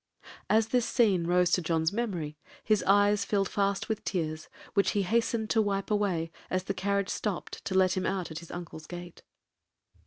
As 0.49 0.69
this 0.69 0.87
scene 0.87 1.27
rose 1.27 1.51
to 1.51 1.61
John's 1.61 1.93
memory, 1.93 2.35
his 2.63 2.81
eyes 2.87 3.23
filled 3.23 3.47
fast 3.47 3.87
with 3.87 4.03
tears, 4.03 4.49
which 4.73 4.93
he 4.93 5.03
hastened 5.03 5.51
to 5.51 5.61
wipe 5.61 5.91
away 5.91 6.31
as 6.49 6.63
the 6.63 6.73
carriage 6.73 7.09
stopt 7.09 7.63
to 7.65 7.75
let 7.75 7.95
him 7.95 8.07
out 8.07 8.31
at 8.31 8.39
his 8.39 8.49
uncle's 8.49 8.87
gate. 8.87 9.21